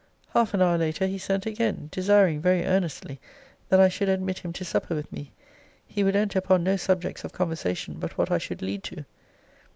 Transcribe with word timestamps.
Half 0.29 0.55
an 0.55 0.63
hour 0.63 0.79
later, 0.79 1.05
he 1.05 1.19
sent 1.19 1.45
again; 1.45 1.89
desiring 1.91 2.41
very 2.41 2.65
earnestly, 2.65 3.19
that 3.69 3.79
I 3.79 3.87
should 3.87 4.09
admit 4.09 4.39
him 4.39 4.51
to 4.53 4.65
supper 4.65 4.95
with 4.95 5.11
me. 5.13 5.31
He 5.85 6.03
would 6.03 6.15
enter 6.15 6.39
upon 6.39 6.63
no 6.63 6.75
subjects 6.75 7.23
of 7.23 7.33
conversation 7.33 7.97
but 7.99 8.17
what 8.17 8.31
I 8.31 8.39
should 8.39 8.63
lead 8.63 8.83
to. 8.85 9.05